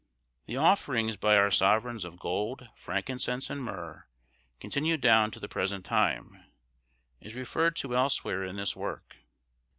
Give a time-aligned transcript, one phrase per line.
[0.47, 4.07] The offerings by our sovereigns of gold, frankincense, and myrrh,
[4.59, 6.43] continued down to the present time,
[7.19, 9.17] is referred to elsewhere in this work.